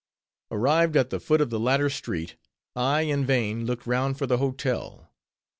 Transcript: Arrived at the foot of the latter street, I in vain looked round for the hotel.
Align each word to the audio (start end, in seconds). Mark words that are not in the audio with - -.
Arrived 0.49 0.97
at 0.97 1.11
the 1.11 1.19
foot 1.19 1.39
of 1.41 1.51
the 1.51 1.59
latter 1.59 1.87
street, 1.87 2.35
I 2.75 3.01
in 3.01 3.23
vain 3.23 3.67
looked 3.67 3.85
round 3.85 4.17
for 4.17 4.25
the 4.25 4.39
hotel. 4.39 5.11